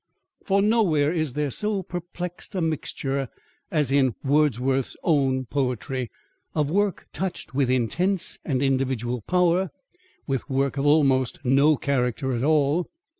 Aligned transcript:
For 0.43 0.63
nowhere 0.63 1.11
is 1.11 1.33
there 1.33 1.51
so 1.51 1.83
perplexed 1.83 2.55
a 2.55 2.61
mixture 2.61 3.29
as 3.69 3.91
in 3.91 4.15
Wordsworth's 4.23 4.97
own 5.03 5.45
poetry, 5.45 6.09
of 6.55 6.71
work 6.71 7.05
touched 7.13 7.53
with 7.53 7.69
intense 7.69 8.39
and 8.43 8.63
individual 8.63 9.21
power, 9.21 9.69
with 10.25 10.49
work 10.49 10.77
of 10.77 10.87
almost 10.87 11.45
no 11.45 11.77
character 11.77 12.33
at 12.35 12.43
all. 12.43 12.89